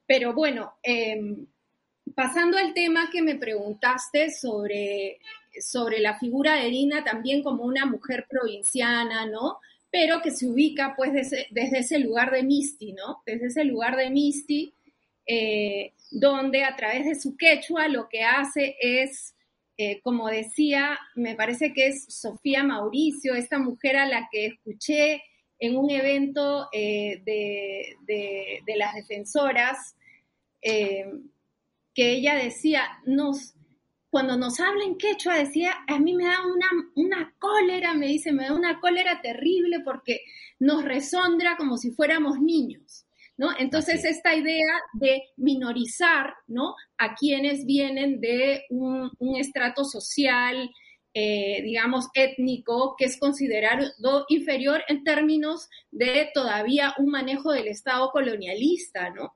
[0.06, 1.46] Pero bueno, em,
[2.14, 5.18] pasando al tema que me preguntaste sobre,
[5.60, 9.58] sobre la figura de Irina también como una mujer provinciana, ¿no?
[9.90, 13.22] Pero que se ubica pues desde, ese lugar de Misty, ¿no?
[13.24, 14.74] Desde ese lugar de Misty,
[15.26, 19.34] eh, donde a través de su quechua lo que hace es,
[19.82, 25.22] eh, como decía, me parece que es Sofía Mauricio, esta mujer a la que escuché
[25.58, 29.96] en un evento eh, de, las defensoras,
[30.60, 33.54] que ella decía, nos,
[34.10, 38.32] cuando nos habla en quechua, decía, a mí me da una, una cólera, me dice,
[38.32, 40.20] me da una cólera terrible porque
[40.58, 43.06] nos resondra como si fuéramos niños.
[43.40, 43.48] ¿No?
[43.58, 46.74] Entonces, esta idea de minorizar ¿no?
[46.98, 50.70] a quienes vienen de un, estrato social,
[51.14, 53.86] eh, digamos, étnico, que es considerado
[54.28, 59.32] inferior en términos de todavía un manejo del Estado colonialista, ¿no?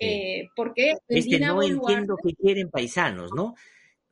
[0.00, 3.56] Eh, porque este no entiendo qué quieren paisanos, ¿no?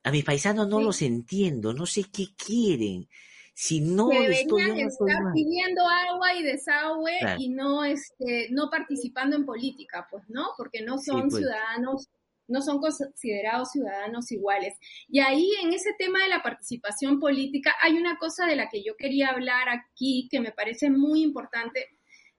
[0.03, 3.09] A mis paisanos no los entiendo, no sé qué quieren.
[3.55, 10.07] Si no estoy, estar pidiendo agua y desagüe y no este no participando en política,
[10.09, 10.49] pues, ¿no?
[10.57, 11.35] Porque no son pues.
[11.35, 12.09] ciudadanos
[12.47, 14.75] no son considerados ciudadanos iguales.
[15.07, 18.83] Y ahí en ese tema de la participación política hay una cosa de la que
[18.83, 21.87] yo quería hablar aquí que me parece muy importante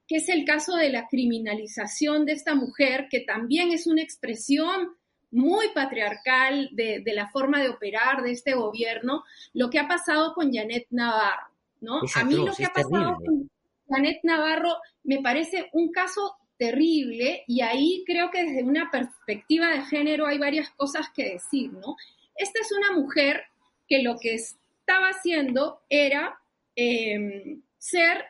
[0.06, 4.94] que es el caso de la criminalización de esta mujer, que también es una expresión
[5.34, 10.52] muy patriarcal de, la forma de operar de este gobierno, lo que ha pasado con
[10.52, 11.48] Janet Navarro,
[11.80, 12.00] ¿no?
[12.14, 13.50] A mí lo que ha pasado con
[13.88, 19.82] Janet Navarro me parece un caso terrible y ahí creo que desde una perspectiva de
[19.82, 21.96] género hay varias cosas que decir, ¿no?
[22.36, 23.42] Esta es una mujer
[23.88, 26.38] que lo que estaba haciendo era
[26.76, 28.24] em, ser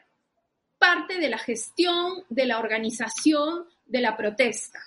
[0.79, 4.81] parte de la gestión, de la organización, de la protesta.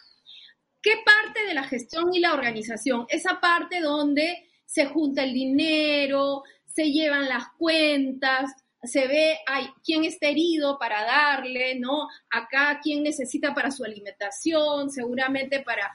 [0.82, 3.06] ¿Qué parte de la gestión y la organización?
[3.10, 8.52] Esa parte donde se junta el dinero, se llevan las cuentas,
[8.84, 12.08] se ve hay, quién está herido para darle, ¿no?
[12.30, 15.92] Acá quién necesita para su alimentación, seguramente para,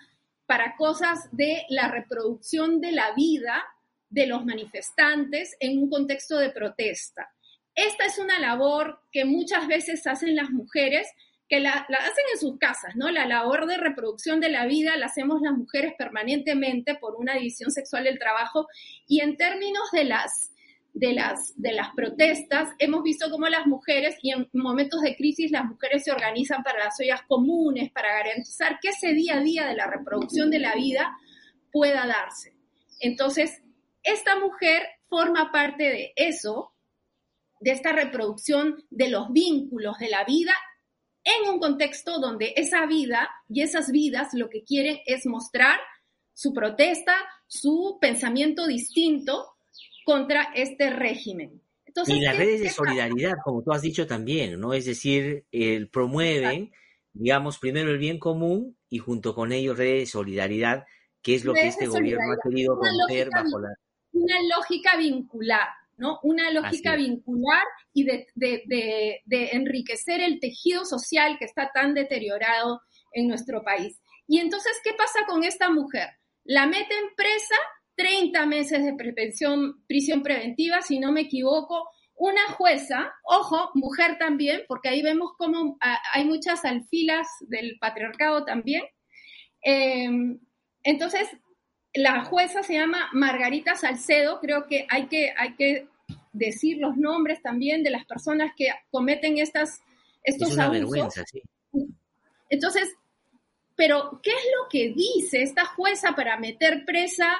[0.46, 3.62] para cosas de la reproducción de la vida
[4.08, 7.32] de los manifestantes en un contexto de protesta.
[7.74, 11.08] Esta es una labor que muchas veces hacen las mujeres,
[11.52, 13.10] que la, hacen en sus casas, ¿no?
[13.10, 17.70] La labor de reproducción de la vida la hacemos las mujeres permanentemente por una división
[17.70, 18.68] sexual del trabajo
[19.06, 20.48] y en términos de las
[20.94, 25.50] de las, de las protestas, hemos visto cómo las mujeres, y en momentos de crisis
[25.50, 29.66] las mujeres se organizan para las ollas comunes, para garantizar que ese día a día
[29.66, 31.18] de la reproducción de la vida
[31.70, 32.54] pueda darse.
[33.00, 33.62] Entonces,
[34.02, 36.72] esta mujer forma parte de eso
[37.60, 40.54] de esta reproducción de los vínculos de la vida
[41.24, 45.78] en un contexto donde esa vida y esas vidas lo que quieren es mostrar
[46.34, 47.14] su protesta,
[47.46, 49.54] su pensamiento distinto
[50.04, 51.62] contra este régimen.
[52.06, 54.72] y las redes de solidaridad, como tú has dicho también, ¿no?
[54.72, 56.72] Es decir, el, promueven,
[57.12, 60.86] digamos, primero el bien común y junto con ello redes de solidaridad,
[61.20, 63.68] que es lo que este gobierno ha querido romper bajo la...
[64.12, 65.68] Una lógica vincular,
[66.02, 66.18] ¿no?
[66.24, 69.20] Una lógica vincular y de,
[69.52, 74.00] enriquecer el tejido social que está tan deteriorado en nuestro país.
[74.26, 76.08] Y entonces, ¿qué pasa con esta mujer?
[76.42, 77.54] La meten presa
[77.94, 81.88] 30 meses de prevención, prisión preventiva, si no me equivoco.
[82.16, 88.44] Una jueza, ojo, mujer también, porque ahí vemos cómo ah, hay muchas alfilas del patriarcado
[88.44, 88.82] también.
[89.62, 90.40] Em,
[90.82, 91.28] entonces,
[91.94, 95.88] la jueza se llama Margarita Salcedo, creo que hay que, hay que
[96.32, 99.80] decir los nombres también de las personas que cometen estas,
[100.22, 101.42] estos es una vergüenza, sí.
[102.48, 102.94] Entonces,
[103.76, 107.38] pero ¿qué es lo que dice esta jueza para meter presa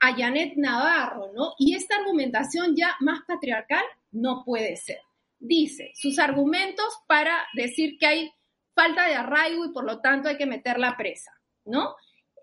[0.00, 1.54] a Janet Navarro, no?
[1.58, 5.00] Y esta argumentación ya más patriarcal no puede ser.
[5.38, 8.32] Dice sus argumentos para decir que hay
[8.74, 11.32] falta de arraigo y por lo tanto hay que meterla presa,
[11.64, 11.94] ¿no?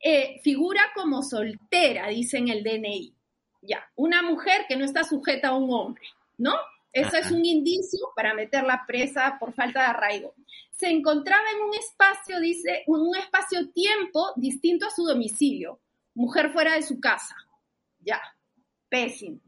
[0.03, 3.15] Eh, figura como soltera, dice en el DNI.
[3.61, 6.03] Ya, una mujer que no está sujeta a un hombre,
[6.37, 6.55] ¿no?
[6.93, 10.33] Eso es un indicio para meterla presa por falta de arraigo.
[10.71, 15.79] Se encontraba en un espacio, dice, un espacio-tiempo distinto a su domicilio.
[16.15, 17.35] Mujer fuera de su casa.
[17.99, 18.19] Ya,
[18.89, 19.39] pésimo.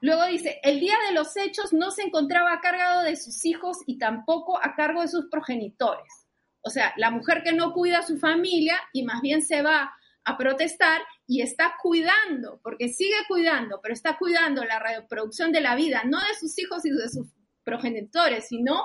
[0.00, 3.78] Luego dice, el día de los hechos no se encontraba a cargo de sus hijos
[3.86, 6.26] y tampoco a cargo de sus progenitores.
[6.60, 9.94] O sea, la mujer que no cuida a su familia y más bien se va
[10.24, 15.74] a protestar y está cuidando, porque sigue cuidando, pero está cuidando la reproducción de la
[15.74, 17.28] vida, no de sus hijos y de sus
[17.62, 18.82] progenitores, sino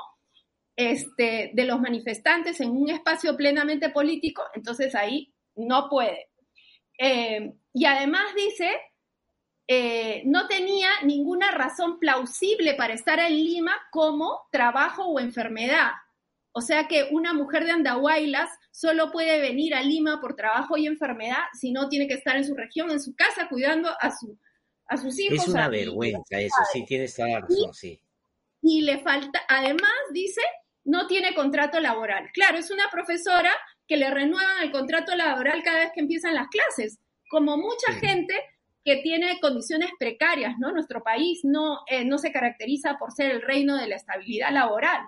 [0.75, 6.29] este, de los manifestantes en un espacio plenamente político, entonces ahí no puede.
[6.97, 8.69] Eh, y además dice,
[9.67, 15.91] eh, no tenía ninguna razón plausible para estar en Lima como trabajo o enfermedad.
[16.59, 20.87] O sea que una mujer de Andahuaylas solo puede venir a Lima por trabajo y
[20.87, 24.37] enfermedad si no tiene que estar en su región, en su casa, cuidando a, su,
[24.85, 25.37] a sus hijos.
[25.37, 28.01] Es una vergüenza eso, sí, tienes toda la razón, sí.
[28.61, 30.41] Y le falta, además, dice,
[30.83, 32.29] no tiene contrato laboral.
[32.33, 33.53] Claro, es una profesora
[33.87, 36.99] que le renuevan el contrato laboral cada vez que empiezan las clases,
[37.29, 38.33] como mucha gente
[38.83, 40.73] que tiene condiciones precarias, ¿no?
[40.73, 45.03] Nuestro país no, eh, no se caracteriza por ser el reino de la estabilidad laboral.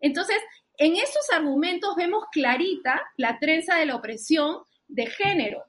[0.00, 0.38] Entonces,
[0.80, 5.62] en esos argumentos vemos clarita la trenza de la opresión de género,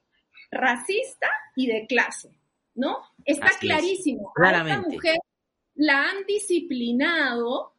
[0.49, 2.31] racista y de clase,
[2.73, 2.97] ¿no?
[3.25, 4.31] Está clarísimo.
[4.33, 4.71] Claramente.
[4.71, 5.17] A esta mujer
[5.75, 7.71] la han disciplinado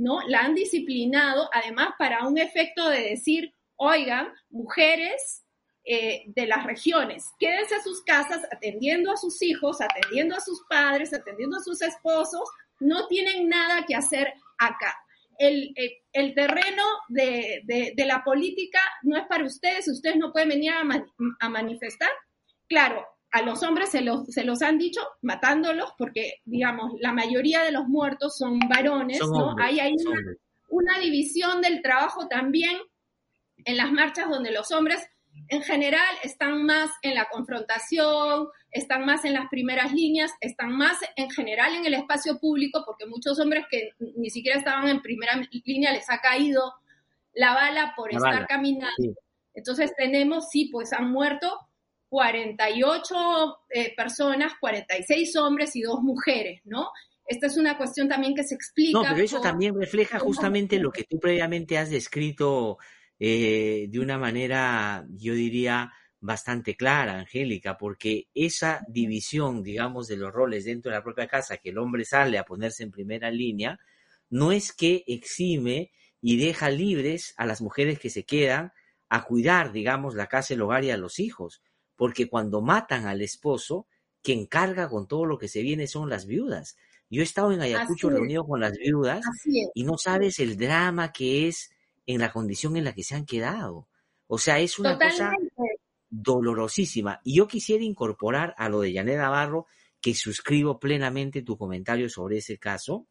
[0.00, 0.22] ¿no?
[0.28, 5.44] La han disciplinado, además, para un efecto de decir, oigan, mujeres
[5.84, 10.62] eh, de las regiones, quédense a sus casas atendiendo a sus hijos, atendiendo a sus
[10.70, 14.96] padres, atendiendo a sus esposos, no tienen nada que hacer acá.
[15.40, 22.10] El, terreno de, la política no es para ustedes, ustedes no pueden venir a manifestar.
[22.68, 27.62] Claro, a los hombres se los, se los han dicho matándolos porque, digamos, la mayoría
[27.62, 29.54] de los muertos son varones, ¿no?
[29.58, 29.94] hay ahí
[30.68, 32.76] una, división del trabajo también
[33.64, 35.00] en las marchas donde los hombres
[35.48, 40.98] en general están más en la confrontación, están más en las primeras líneas, están más
[41.16, 45.40] en general en el espacio público, porque muchos hombres que ni siquiera estaban en primera
[45.64, 46.74] línea les ha caído
[47.34, 49.14] la bala por estar caminando.
[49.54, 51.58] Entonces tenemos, sí, pues han muerto
[52.08, 56.90] 48 eh, personas, 46 hombres y dos mujeres, ¿no?
[57.26, 58.98] Esta es una cuestión también que se explica.
[58.98, 62.78] No, pero eso también refleja justamente lo que tú previamente has descrito
[63.20, 70.32] eh, de una manera, yo diría, bastante clara, Angélica, porque esa división, digamos, de los
[70.32, 73.80] roles dentro de la propia casa, que el hombre sale a ponerse en primera línea,
[74.28, 75.90] no es que exime
[76.20, 78.72] y deja libres a las mujeres que se quedan
[79.08, 81.62] a cuidar, digamos, la casa, el hogar y a los hijos
[82.00, 83.86] porque cuando matan al esposo,
[84.22, 86.78] quien carga con todo lo que se viene son las viudas.
[87.10, 89.20] Yo he estado en Ayacucho reunido con las viudas
[89.74, 91.70] y no sabes el drama que es
[92.06, 93.86] en la condición en la que se han quedado.
[94.28, 95.30] O sea, es una cosa
[96.10, 97.20] dolorosísima.
[97.24, 99.66] Y yo quisiera incorporar a lo de Janet Navarro,
[100.00, 103.06] que suscribo plenamente tu comentario sobre ese caso,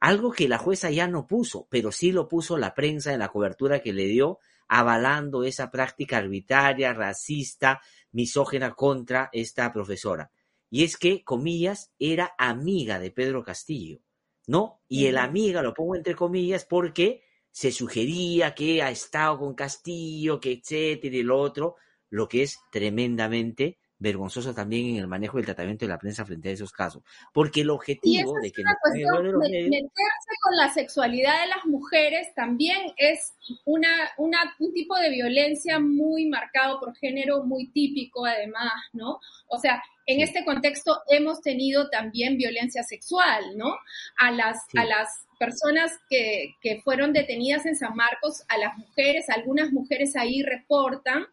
[0.00, 3.28] algo que la jueza ya no puso, pero sí lo puso la prensa en la
[3.28, 4.38] cobertura que le dio,
[4.68, 7.80] avalando esa práctica arbitraria, racista,
[8.12, 10.30] misógena contra esta profesora.
[10.70, 14.00] Y es que, comillas, era amiga de Pedro Castillo,
[14.46, 14.82] ¿no?
[14.86, 20.38] Y el amiga lo pongo entre comillas porque se sugería que ha estado con Castillo,
[20.38, 21.76] que etcétera y lo otro,
[22.10, 26.48] lo que es tremendamente vergonzoso también en el manejo del tratamiento de la prensa frente
[26.48, 27.02] a esos casos.
[27.32, 28.62] Porque el objetivo de que...
[28.62, 33.34] meterse con la sexualidad de las mujeres también es
[33.64, 39.20] una, una, un tipo de violencia muy marcado por género, muy típico además, ¿no?
[39.48, 43.76] O sea, en este contexto hemos tenido también violencia sexual, ¿no?
[44.18, 49.28] A las, a las personas que, que fueron detenidas en San Marcos, a las mujeres,
[49.28, 51.26] algunas mujeres ahí reportan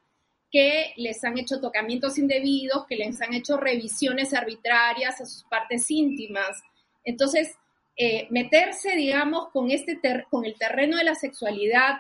[0.56, 5.92] que les han hecho tocamientos indebidos, que les han hecho revisiones arbitrarias a sus partes
[5.92, 6.64] íntimas.
[7.04, 7.58] Entonces,
[7.98, 10.00] eh, meterse, digamos, con, este
[10.30, 11.96] con el terreno de la sexualidad,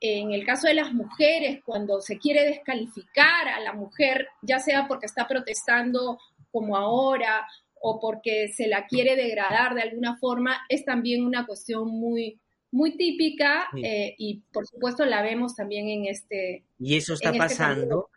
[0.00, 4.88] en el caso de las mujeres, cuando se quiere descalificar a la mujer, ya sea
[4.88, 6.18] porque está protestando
[6.50, 7.46] como ahora
[7.78, 12.40] o porque se la quiere degradar de alguna forma, es también una cuestión muy,
[12.70, 16.64] muy típica eh, y por supuesto la vemos también en este...
[16.78, 18.10] Y eso está este pasando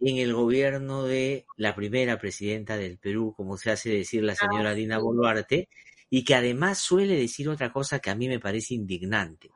[0.00, 4.70] en el gobierno de la primera presidenta del Perú, como se hace decir la señora
[4.70, 5.68] ah, Dina Boluarte,
[6.08, 9.50] y que además suele decir otra cosa que a mí me parece indignante,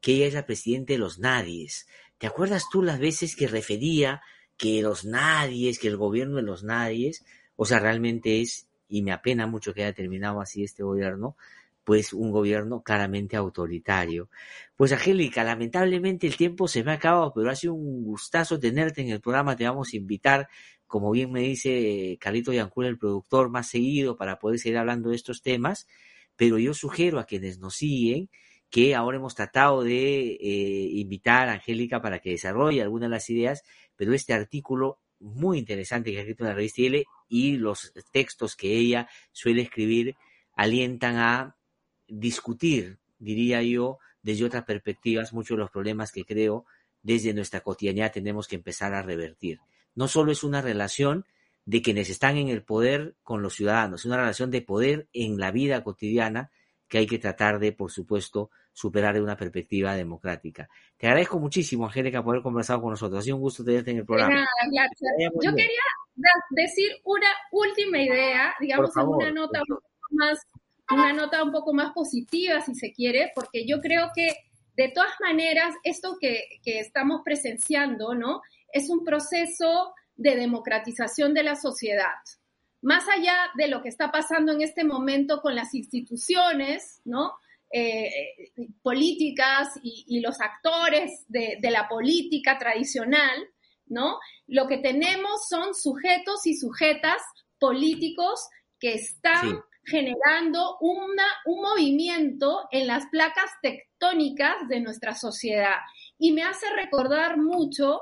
[0.00, 1.86] que ella es la presidenta de los nadies.
[2.18, 4.20] ¿Te acuerdas tú las veces que refería
[4.56, 7.24] que los nadies, que el gobierno de los nadies,
[7.56, 11.36] o sea, realmente es, y me apena mucho que haya terminado así este gobierno,
[11.84, 14.30] pues un gobierno claramente autoritario.
[14.76, 19.02] Pues Angélica, lamentablemente el tiempo se me ha acabado, pero ha sido un gustazo tenerte
[19.02, 20.48] en el programa, te vamos a invitar,
[20.86, 25.16] como bien me dice Carlito Yancura, el productor, más seguido para poder seguir hablando de
[25.16, 25.86] estos temas,
[26.36, 28.30] pero yo sugiero a quienes nos siguen
[28.70, 33.30] que ahora hemos tratado de eh, invitar a Angélica para que desarrolle algunas de las
[33.30, 33.62] ideas,
[33.94, 38.56] pero este artículo muy interesante que ha escrito en la revista IL y los textos
[38.56, 40.16] que ella suele escribir
[40.54, 41.56] alientan a
[42.08, 46.64] discutir, diría yo, desde otras perspectivas muchos de los problemas que creo
[47.02, 49.60] desde nuestra cotidianidad tenemos que empezar a revertir.
[49.94, 51.26] No solo es una relación
[51.66, 55.38] de quienes están en el poder con los ciudadanos, es una relación de poder en
[55.38, 56.50] la vida cotidiana
[56.88, 60.68] que hay que tratar de, por supuesto, superar de una perspectiva democrática.
[60.96, 63.20] Te agradezco muchísimo, Angélica, por haber conversado con nosotros.
[63.20, 64.46] Ha sido un gusto tenerte en el programa.
[65.42, 65.80] Yo quería
[66.50, 70.38] decir una última idea, digamos, una nota un poco más,
[70.90, 74.36] una nota un poco más positiva, si se quiere, porque yo creo que
[74.76, 78.42] de todas maneras, esto que, que estamos presenciando, ¿no?
[78.72, 82.14] Es un proceso de democratización de la sociedad.
[82.82, 87.32] Más allá de lo que está pasando en este momento con las instituciones, ¿no?
[87.76, 93.48] Eh, políticas y, los actores de, la política tradicional,
[93.86, 94.20] ¿no?
[94.46, 97.20] Lo que tenemos son sujetos y sujetas
[97.58, 98.46] políticos
[98.78, 105.76] que están generando una, un movimiento en las placas tectónicas de nuestra sociedad.
[106.18, 108.00] Y me hace recordar mucho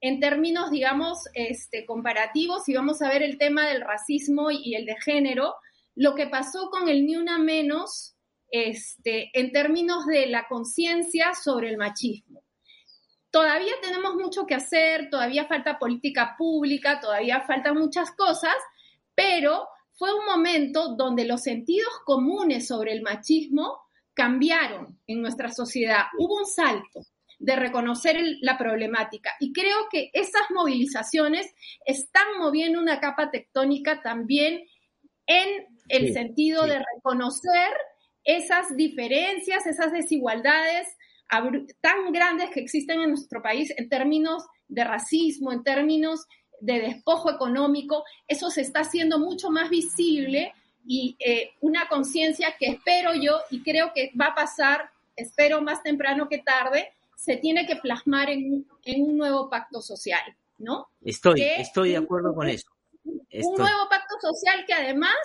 [0.00, 4.84] en términos, digamos, este, comparativos, si vamos a ver el tema del racismo y el
[4.84, 5.54] de género,
[5.94, 8.16] lo que pasó con el Ni Una Menos
[8.50, 12.42] este, en términos de la conciencia sobre el machismo.
[13.30, 18.54] Todavía tenemos mucho que hacer, todavía falta política pública, todavía faltan muchas cosas,
[19.14, 23.78] pero fue un momento donde los sentidos comunes sobre el machismo
[24.14, 26.04] cambiaron en nuestra sociedad.
[26.18, 27.06] Hubo un salto
[27.38, 29.32] de reconocer la problemática.
[29.40, 31.52] Y creo que esas movilizaciones
[31.84, 34.64] están moviendo una capa tectónica también
[35.26, 37.72] en el sentido de reconocer
[38.24, 40.86] esas diferencias, esas desigualdades
[41.80, 46.26] tan grandes que existen en nuestro país en términos de racismo, en términos
[46.62, 50.54] de despojo económico, eso se está haciendo mucho más visible
[50.86, 55.82] y eh, una conciencia que espero yo y creo que va a pasar, espero más
[55.82, 60.22] temprano que tarde, se tiene que plasmar en, un nuevo pacto social,
[60.58, 60.88] ¿no?
[61.04, 62.68] Estoy, estoy de acuerdo con eso.
[63.04, 65.16] Un nuevo pacto social que además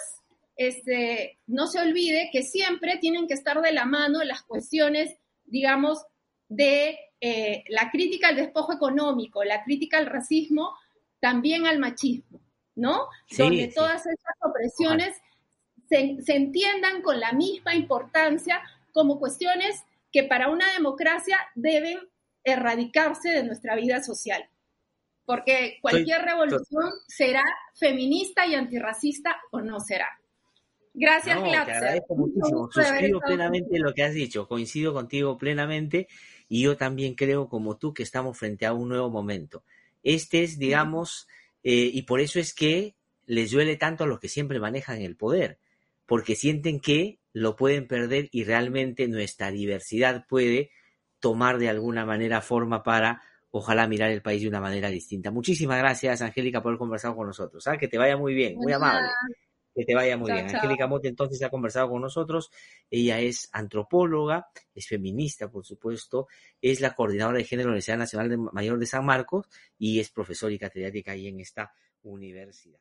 [0.55, 6.03] este, no se olvide que siempre tienen que estar de la mano las cuestiones, digamos,
[6.49, 10.73] de eh, la crítica al despojo económico, la crítica al racismo,
[11.27, 12.39] también al machismo,
[12.75, 13.09] ¿no?
[13.37, 15.13] Donde todas esas opresiones
[15.89, 18.61] se, se, entiendan con la misma importancia
[18.93, 21.99] como cuestiones que para una democracia deben
[22.45, 24.49] erradicarse de nuestra vida social.
[25.25, 27.43] Porque cualquier revolución será
[27.75, 30.07] feminista y antirracista o no será.
[30.93, 32.71] Gracias, no, Te agradezco muchísimo.
[32.71, 34.47] Suscribo plenamente lo que has dicho.
[34.47, 36.07] Coincido contigo plenamente.
[36.47, 39.65] Y yo también creo, como tú, que estamos frente a un nuevo momento.
[40.03, 41.27] Este es, digamos,
[41.63, 42.95] eh, y por eso es que
[43.25, 45.59] les duele tanto a los que siempre manejan el poder,
[46.05, 50.71] porque sienten que lo pueden perder y realmente nuestra diversidad puede
[51.19, 53.21] tomar de alguna manera forma para
[53.51, 55.31] ojalá mirar el país de una manera distinta.
[55.31, 57.67] Muchísimas gracias, Angélica, por haber conversado con nosotros.
[57.67, 57.77] ¿ah?
[57.77, 59.07] Que te vaya muy bien, muy amable.
[59.77, 60.47] Que te vaya muy bien.
[60.47, 62.49] Angélica Mote entonces ha conversado con nosotros.
[62.89, 66.27] Ella es antropóloga, es feminista, por supuesto,
[66.59, 69.45] es la coordinadora de género de la Universidad Nacional de Mayor de San Marcos
[69.77, 71.71] y es profesora y catedrática ahí en esta
[72.01, 72.75] universidad.